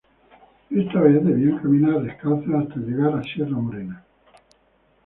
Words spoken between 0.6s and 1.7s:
Esta vez debían